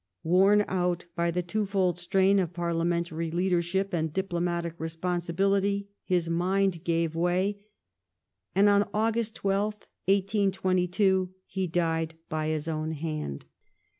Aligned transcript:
Worn 0.23 0.65
out 0.67 1.05
by 1.15 1.29
the 1.29 1.43
twofold 1.43 1.99
strain 1.99 2.37
Castle 2.37 2.45
of 2.45 2.53
parliamentary 2.55 3.29
leadership 3.29 3.93
and 3.93 4.11
diplomatic 4.11 4.73
responsibility, 4.79 5.89
his 6.03 6.27
mind 6.27 6.83
gave 6.83 7.13
way, 7.13 7.59
and 8.55 8.67
on 8.67 8.89
August 8.95 9.35
12th, 9.35 9.83
1822, 10.07 11.35
he 11.45 11.67
died 11.67 12.15
by 12.29 12.47
his 12.47 12.67
own 12.67 12.93
hand. 12.93 13.45